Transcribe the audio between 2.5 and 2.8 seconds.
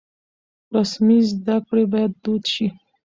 شي.